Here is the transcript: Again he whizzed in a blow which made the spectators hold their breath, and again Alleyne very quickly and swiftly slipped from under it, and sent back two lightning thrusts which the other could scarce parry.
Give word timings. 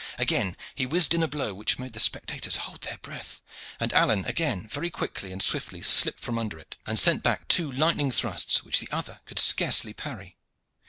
Again 0.17 0.57
he 0.73 0.87
whizzed 0.87 1.13
in 1.13 1.21
a 1.21 1.27
blow 1.27 1.53
which 1.53 1.77
made 1.77 1.93
the 1.93 1.99
spectators 1.99 2.55
hold 2.55 2.81
their 2.81 2.97
breath, 2.97 3.43
and 3.79 3.93
again 3.93 4.23
Alleyne 4.63 4.67
very 4.67 4.89
quickly 4.89 5.31
and 5.31 5.43
swiftly 5.43 5.83
slipped 5.83 6.19
from 6.21 6.39
under 6.39 6.57
it, 6.57 6.75
and 6.87 6.97
sent 6.97 7.21
back 7.21 7.47
two 7.47 7.71
lightning 7.71 8.11
thrusts 8.11 8.63
which 8.63 8.79
the 8.79 8.89
other 8.89 9.21
could 9.25 9.37
scarce 9.37 9.85
parry. 9.97 10.37